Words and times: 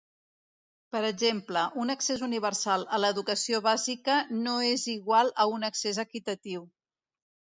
Per 0.93 1.01
exemple, 1.09 1.65
un 1.83 1.93
accés 1.93 2.23
universal 2.27 2.85
a 2.97 2.99
l'educació 3.03 3.59
bàsica 3.67 4.15
no 4.47 4.55
és 4.69 4.85
igual 4.97 5.31
a 5.43 5.47
un 5.59 5.69
accés 5.71 6.01
equitatiu. 6.05 6.65